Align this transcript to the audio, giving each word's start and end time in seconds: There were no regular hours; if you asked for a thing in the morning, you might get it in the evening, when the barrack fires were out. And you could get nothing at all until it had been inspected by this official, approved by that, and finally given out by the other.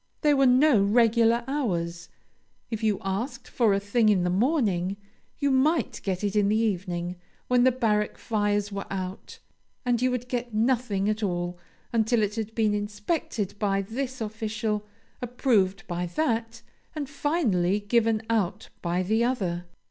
There 0.21 0.35
were 0.35 0.47
no 0.47 0.81
regular 0.83 1.43
hours; 1.45 2.09
if 2.71 2.81
you 2.83 2.97
asked 3.03 3.47
for 3.47 3.71
a 3.71 3.79
thing 3.79 4.09
in 4.09 4.23
the 4.23 4.31
morning, 4.31 4.97
you 5.37 5.51
might 5.51 6.01
get 6.03 6.23
it 6.23 6.35
in 6.35 6.49
the 6.49 6.55
evening, 6.57 7.17
when 7.47 7.65
the 7.65 7.71
barrack 7.71 8.17
fires 8.17 8.71
were 8.71 8.87
out. 8.91 9.37
And 9.85 10.01
you 10.01 10.09
could 10.09 10.27
get 10.27 10.55
nothing 10.55 11.07
at 11.07 11.21
all 11.21 11.59
until 11.93 12.23
it 12.23 12.33
had 12.35 12.55
been 12.55 12.73
inspected 12.73 13.53
by 13.59 13.83
this 13.83 14.21
official, 14.21 14.87
approved 15.21 15.85
by 15.85 16.07
that, 16.07 16.63
and 16.95 17.07
finally 17.07 17.79
given 17.79 18.23
out 18.27 18.69
by 18.81 19.03
the 19.03 19.23
other. 19.23 19.65